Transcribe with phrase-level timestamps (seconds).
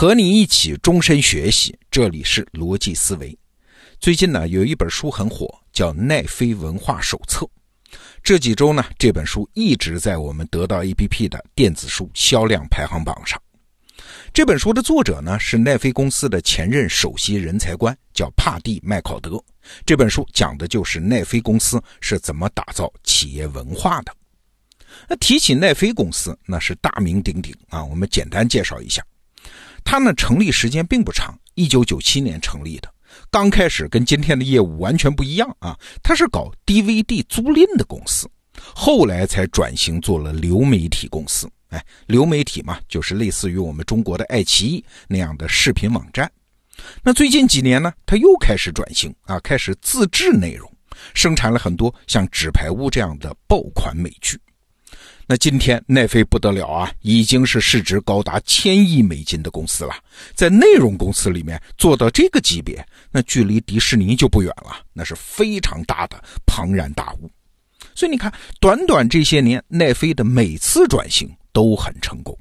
[0.00, 3.38] 和你一起终身学习，这里是逻辑思维。
[3.98, 7.40] 最近呢，有一本书很火，叫《奈飞文化手册》。
[8.22, 13.38] 这几周呢，这本书一直在我们得到 APP 的电子书销量排行榜上。
[14.32, 19.38] 这本书的作者呢，是奈飞公司的前任首席人才官，叫帕蒂·麦考德。
[19.84, 24.16] 这本书讲的就是奈飞公司是怎么打造企业文化的。
[25.06, 27.84] 那提起奈飞公司，那是大名鼎鼎啊。
[27.84, 29.04] 我们简单介绍一下。
[29.84, 32.92] 它呢成立时间并不长，一九九七年成立的。
[33.30, 38.30] 刚开始跟今天的业务完全不一样啊，它是搞 DVD 租赁的公司，
[38.74, 41.50] 后来才转型做了流媒体公司。
[41.70, 46.30] 哎，流媒体嘛，就是类似于我们中国的爱奇艺那样的视频网站。
[47.02, 50.68] 那最近几年呢，它又开始转型啊，开始自制内容，
[51.14, 54.36] 生产了很多像《纸牌屋》这样的爆款美剧。
[55.30, 59.94] 那今天奈飞不得了啊，已经是市值高达千亿美金的公司了。
[60.34, 67.30] 在内容公司里面做到这个级别，那距离迪士尼就不远了，那是非常大的庞然大物。
[67.94, 72.36] 所以你看，短短这些年，奈飞的每次转型都很成功。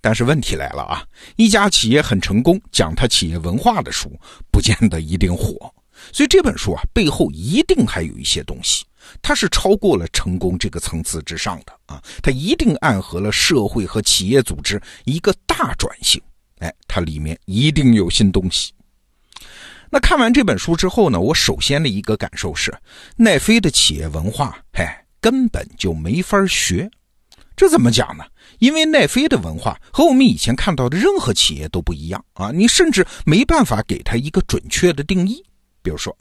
[0.00, 4.10] 但是问题来了啊，一家企业很成功，讲它企业文化的书，
[4.50, 5.72] 不见得一定火。
[6.10, 8.84] 所以这本书啊，背后一定还有一些东西。
[9.20, 16.22] 它是超过了成功这个层次之上的啊，它一定暗合了社会和企业组织一个大转型，
[16.60, 18.72] 哎，它里面一定有新东西。
[19.90, 22.72] 那看完这本书之后呢，我首先的一个感受是，
[23.16, 24.86] 奈飞的企业文化，嘿，
[25.20, 26.88] 根本就没法学。
[27.56, 28.24] 这怎么讲呢？
[28.60, 35.44] 因为奈飞的文化和我们以前看到的任何企业都不一样啊，你甚至没办法给它一个准确的定义。
[35.82, 36.16] 比如说。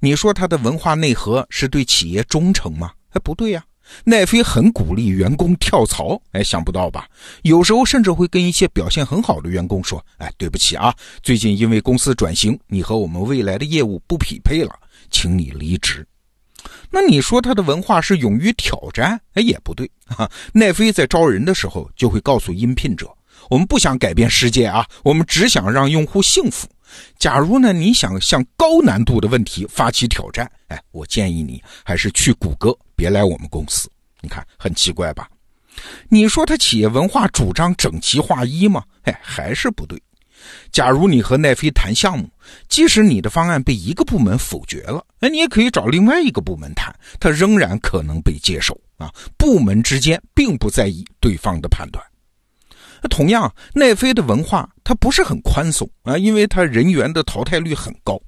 [0.00, 2.92] 你说他的文化内核是对企业忠诚吗？
[3.10, 3.64] 哎，不对呀。
[4.02, 7.06] 奈飞很鼓励员工跳槽，哎，想不到吧？
[7.42, 14.74] 有时候甚至会跟一些表现很好的员工说：“哎，对不起啊，最近因为公司转型，你和我们未来的业务不匹配了，
[15.10, 16.06] 请你离职。”
[16.90, 19.20] 那你说他的文化是勇于挑战？
[19.34, 20.30] 哎，也不对啊。
[20.52, 23.08] 奈飞在招人的时候就会告诉应聘者
[23.48, 26.66] ：“我们不想改变世界啊，我们只想让用户幸福。”
[27.18, 33.90] 假如呢，你想向高难度的问题发起挑战，哎，我建议你还是去谷歌，别来我们公司。
[34.20, 35.28] 你看很奇怪吧？
[36.08, 38.82] 你说他企业文化主张整齐划一吗？
[39.02, 40.00] 哎，还是不对。
[40.70, 42.28] 假如你和奈飞谈项目，
[42.68, 49.10] 即使你的方案被一个部门否决了，哎，你也可以找另外一个部门谈，他仍然可能被接受啊。
[49.38, 52.04] 部门之间并不在意对方的判断。
[53.04, 58.18] 那同样，奈飞的文化它不是很宽松啊，因为它人员的淘汰率很高。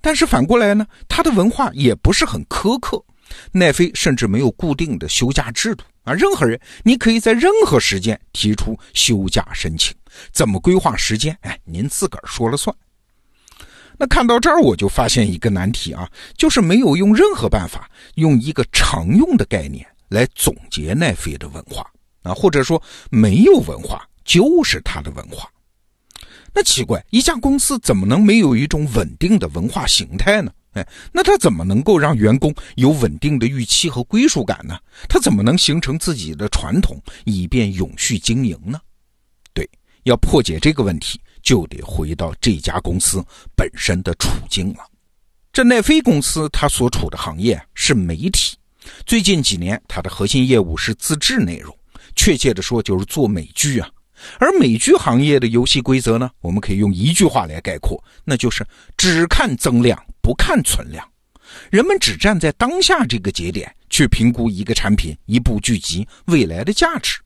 [0.00, 3.02] 但是反过来呢，它的文化也不是很苛刻。
[3.50, 9.92] 奈飞甚至没有固定的休假制度啊，任何人你可以在任何时间提出休假申请，
[10.30, 12.74] 怎么规划时间，哎，您自个儿说了算。
[13.98, 21.84] 那看到这儿，我就发现一个难题啊，就是没有用任何办法用一个常用的概念来总结奈飞的文化
[22.22, 22.80] 啊，或者说
[23.10, 24.06] 没有文化。
[24.24, 25.48] 就是他的文化，
[26.54, 30.52] 那奇怪，一家公司怎么能没有一种稳定的文化形态呢？
[30.72, 34.78] 哎，那他怎么能够让员工有稳定的预期和归属感呢？
[35.06, 38.80] 他怎么能形成自己的传统，以便永续经营呢？
[39.52, 39.68] 对，
[40.04, 43.22] 要破解这个问题，就得回到这家公司
[43.54, 44.78] 本身的处境了。
[45.52, 48.56] 这奈飞公司它所处的行业是媒体，
[49.04, 51.76] 最近几年它的核心业务是自制内容，
[52.16, 53.90] 确切的说就是做美剧啊。
[54.38, 56.30] 而美剧行业的游戏规则呢？
[56.40, 58.66] 我们可以用一句话来概括，那就是
[58.96, 61.06] 只看增量，不看存量。
[61.70, 67.20] 人们只站在当下这个节点去评估一个产品、一部剧集未来的价值。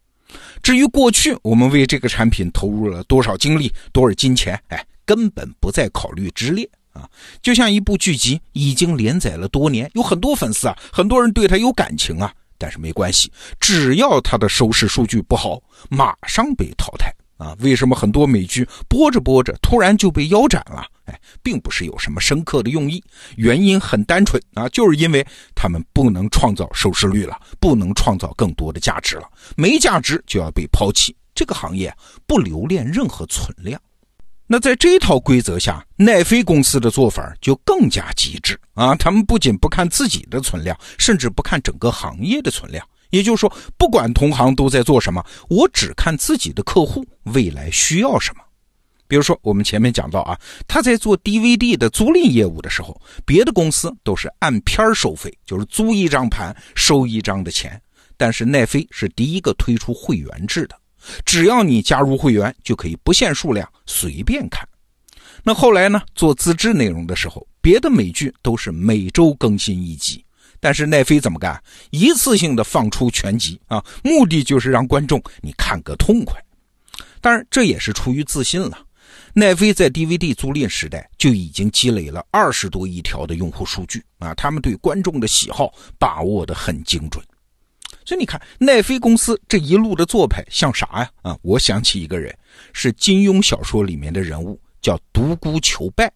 [0.63, 7.09] 至于过去我们为这个产品投入了多少精力、多少金钱，哎，根本不再考虑之列啊。
[7.41, 12.35] 就像一部剧集已经连载了多年，有很多粉丝啊，很多人对他有感情啊。
[12.59, 13.31] 但是没关系，
[13.61, 15.61] 只要它的收视数据不好，
[15.91, 17.55] 马上被淘汰啊！
[17.61, 20.85] 为什么很多美剧播着播着突然就被腰斩了？
[21.05, 23.03] 哎，并不是有什么深刻的用意，
[23.37, 31.15] 原因很单纯啊，就是因为他们不能创造收视率了，不能创造更多的价值了，没价值就要被抛弃。
[31.35, 31.95] 这个行业
[32.27, 33.81] 不留恋任何存量。
[34.49, 38.95] 那在这套规则下，奈飞公司的做法就更加极致啊！
[38.95, 42.87] 他们不仅不看自己的存量，甚至不看整个行业的存量。
[43.11, 48.43] 也就是说，不管同行都在做什么，我只看自己的客户未来需要什么。
[49.09, 50.39] 比如说，我们前面讲到啊，
[50.69, 57.81] 他在做 DVD 的租赁业务的时候，别的公司都是按片收费，就是租一张盘收一张的钱。
[58.17, 60.77] 但是奈飞是第一个推出会员制的。
[61.25, 64.67] 只要你加入会员，就可以不限数量随便看。
[65.43, 66.03] 那后来呢？
[66.15, 70.25] 做自制内容的时候，别的美剧都是每周更新一集，
[70.59, 71.63] 但是奈飞怎么干？
[71.91, 76.35] 一次性的放出全集啊，目的就是让观众你看个痛快。
[77.21, 78.79] 当然，这也是出于自信了。
[79.33, 87.23] 奈飞在 DVD 租赁时代就已经积累了二十多亿条的用户数据啊，他们对观众的喜好把握的很精准。
[88.07, 91.11] 所以你看，奈飞公司这一路的做派像啥呀？
[91.23, 92.33] 啊，我想起一个人，
[92.73, 96.11] 是金庸小说里面的人物，叫独孤求败。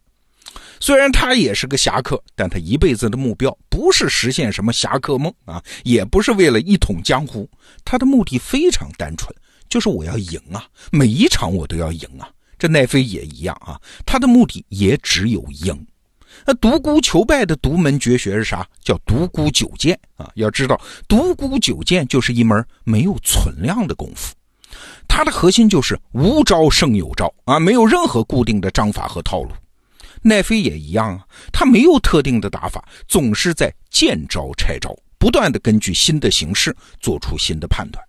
[0.78, 7.50] 虽然他也是个侠客，但他一辈子的目标不是实现什么侠客梦啊，也不是为了一统江湖，
[7.84, 9.34] 他的目的非常单纯，
[9.68, 12.30] 就是我要赢啊，每一场我都要赢啊。
[12.56, 15.86] 这奈飞也一样啊，他的目的也只有赢。
[16.46, 18.66] 那独孤求败的独门绝学是啥？
[18.82, 20.30] 叫独孤九剑啊！
[20.34, 24.34] 要知道，独孤九剑就是一门没有存量的功夫，
[25.08, 29.50] 它的核心就是无招胜有招啊，没有任何固定的章法和套路。
[30.22, 38.04] 奈飞也一样啊，他没有特定的打法，总是在见招拆招，不断的根据新的形势做出新的判断。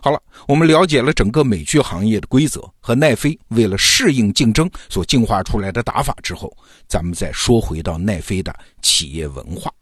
[0.00, 6.56] 好了，我们了解了整个美剧行业的规则和奈飞为了适应竞争所进化出来的打法之后，
[6.86, 9.72] 咱们再说回到奈飞的企业文化。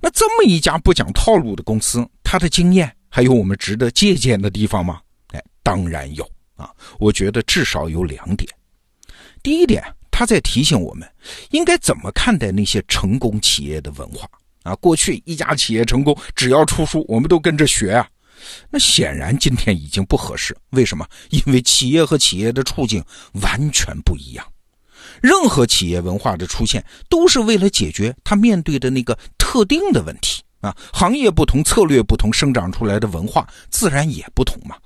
[0.00, 5.00] 那这么一家不讲套路的公司，它的经验还有我们值得借鉴的地方吗？
[5.28, 6.70] 哎，当然有啊！
[6.98, 8.48] 我觉得至少有两点。
[9.42, 11.08] 第一点，他在提醒我们
[11.50, 14.28] 应该怎么看待那些成功企业的文化
[14.62, 14.74] 啊。
[14.76, 18.06] 过去一家企业成功，只要出书，我们都跟着学啊。
[18.70, 21.06] 那显然今天已经不合适，为什么？
[21.30, 23.04] 因为企业和企业的处境
[23.42, 24.46] 完全不一样。
[25.22, 30.76] 任何企业文化的出现，都是为了解决他面对的那个特定的问题啊。
[30.92, 34.76] 行业不同，策略不同，生长出来的文化自然也不同嘛。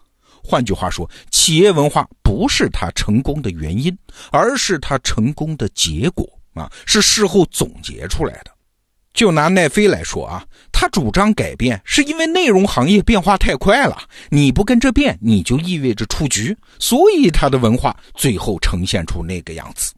[0.42, 3.96] 换句话说，企业文化不是他成功的原因，
[4.30, 8.50] 而是他成功的结果啊，是事后总结出来的。
[9.12, 13.98] 就拿奈飞来说啊，他主张改变，是因为内容行业变化太快了，
[14.30, 19.92] 你不跟着变，你就意味着出局，所以他的文化最后呈现出那个样子。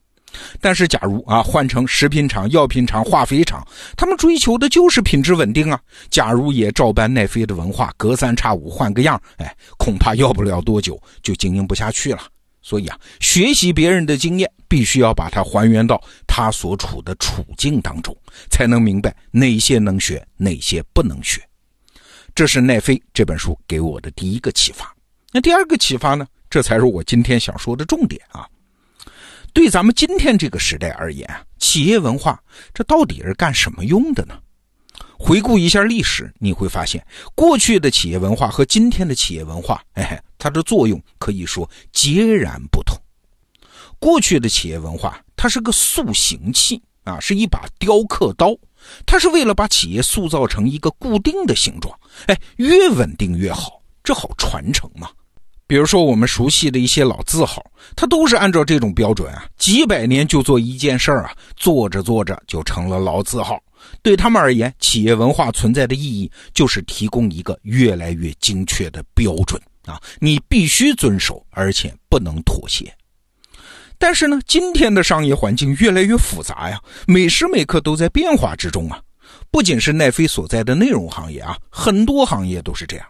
[0.62, 3.62] 但是，假如啊换成食品厂、药品厂、化肥厂，
[3.98, 5.78] 他们追求的就是品质稳定啊。
[6.08, 12.22] 假如也照搬奈飞的文化，隔三差五换个样，哎，恐怕要不了多久就经营不下去了。
[12.62, 18.16] 所以啊，学习别人的经验，必须要把它还原到他所处的处境当中，
[18.50, 21.42] 才能明白哪些能学，哪些不能学。
[22.34, 24.94] 这是奈飞这本书给我的第一个启发。
[25.32, 26.26] 那第二个启发呢？
[26.48, 28.46] 这才是我今天想说的重点啊。
[29.54, 31.28] 对咱们今天这个时代而言，
[31.58, 32.42] 企业文化
[32.72, 34.38] 这到底是干什么用的呢？
[35.24, 42.98] 回顾一下历史，你会发现，过去的企业文化和今天的企业文化， 哎，它的作用可以说截然不同。
[44.00, 48.52] 过去的企业文化，它是个塑形器啊，是一把雕刻刀，
[49.06, 51.96] 它是为了把企业塑造成一个固定的形状，
[52.26, 55.08] 哎，越稳定越好，这好传承嘛。
[55.68, 57.64] 比如说我们熟悉的一些老字号，
[57.94, 63.56] 它都是按照这种标准啊，几百年就做一件事儿啊，做着做着就成了老字号。
[64.02, 72.92] 对他们而言，企业文化存在的意义就是提供一个越来越精确的标准啊，你必须遵守，而且不能妥协。
[73.98, 79.00] 但是呢，今天的商业环境越来越复杂呀，每时每刻都在变化之中啊。
[79.50, 83.06] 不仅是奈飞所在的内容行业啊，很多行业都是这样。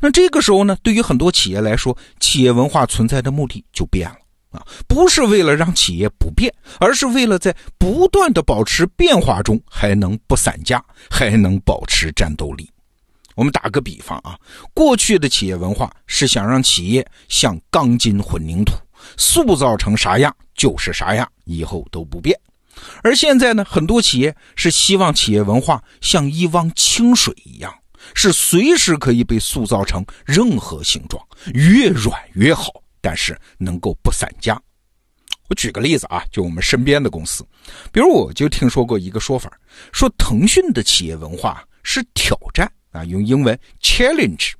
[0.00, 4.16] 那这个时候呢，对于很多企业来说，企业文化存在的目的就变了。
[4.52, 12.70] 啊，不是为了让企业不变，而是为了在不断的保持变化中还能不散架，还能保持战斗力。
[13.34, 14.38] 我们打个比方啊，
[14.74, 18.74] 过去的企业文化是想让企业像钢筋混凝土，
[19.16, 22.38] 塑造成啥样就是啥样，以后都不变。
[23.02, 27.72] 而现在呢，很多企业是希望企业文化像一汪清水一样，
[28.14, 31.22] 是随时可以被塑造成任何形状，
[31.54, 32.81] 越软越好。
[33.02, 34.58] 但是能够不散家。
[35.48, 37.44] 我举个例子啊，就我们身边的公司，
[37.92, 39.52] 比如我就听说过一个说法，
[39.92, 44.52] 说腾讯的企业文化是挑战啊，用英文 challenge，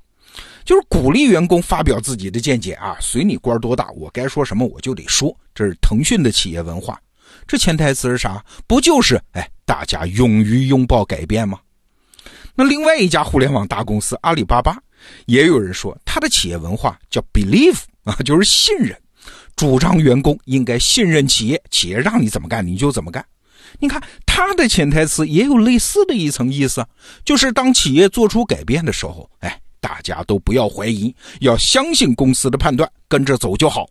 [0.63, 7.01] 就是鼓励员工发表自己的见解啊，随你官多大，我该说什么我就得说，这是腾讯的企业文化。
[7.47, 8.45] 这潜台词是啥？
[8.67, 11.59] 不就是哎，大家勇于拥抱改变吗？
[12.53, 14.77] 那另外一家互联网大公司阿里巴巴，
[15.25, 17.79] 也有人说他的企业文化叫 believe。
[18.03, 18.97] 啊，就是信任，
[19.55, 23.25] 主张员工应该信任企业，企业让你怎么干你就怎么干。
[23.79, 26.85] 你看他的潜台词也有类似的一层意思，
[27.25, 33.89] 就是当企业做出改变的时候，哎，大家都不要怀疑，要相信公司的判断，跟着走就好。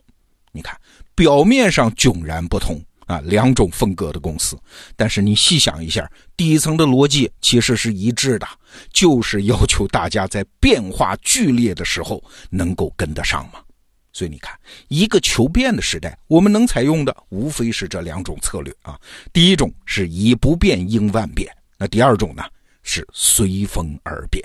[0.52, 0.78] 你看，
[1.14, 4.56] 表面上迥然不同啊，两种风格的公司，
[4.94, 8.46] 但是你细想一下，底层的逻辑其实是一致的，
[8.92, 13.58] 就是要求大家在变化剧烈的时候能够跟得上嘛。
[14.12, 19.00] 所以你看，一个求变的时代，我们能采用的无非是这两种策略啊。
[19.32, 22.42] 第一种是以不变应万变，那第二种呢
[22.82, 24.44] 是随风而变。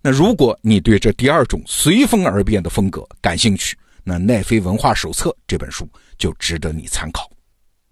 [0.00, 7.28] 那如果你对这第二种随风而变的风格感兴趣，那奈飞文化手册这本书就值得你参考。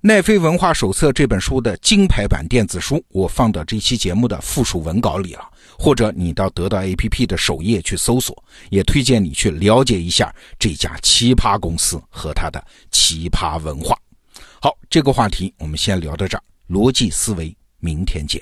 [0.07, 8.37] 奈飞文化手册这本书的金牌版电子书，我放到这期节目的附属文稿里了，或者你到得到 APP 的首页去搜索，
[8.69, 13.97] 也推荐你去了解一下这家奇葩公司和它的奇葩文化。
[14.61, 18.39] 好，这个话题我们先聊到这儿，逻辑思维，明天见。